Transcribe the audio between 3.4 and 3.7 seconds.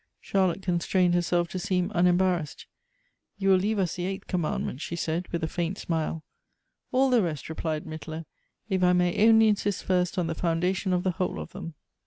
will